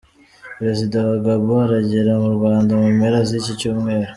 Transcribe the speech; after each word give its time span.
Perezida 0.57 0.97
wa 1.09 1.17
Gabon 1.25 1.59
aragera 1.67 2.11
mu 2.23 2.29
Rwanda 2.37 2.71
mu 2.79 2.87
mpera 2.97 3.19
z’iki 3.27 3.53
Cyumweru 3.59 4.09